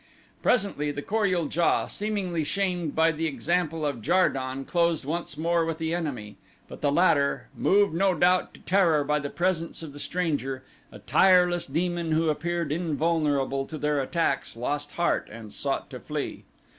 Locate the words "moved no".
7.55-8.15